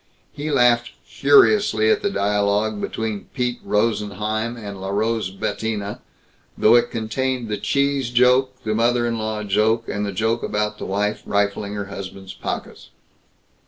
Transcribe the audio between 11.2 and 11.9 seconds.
rifling her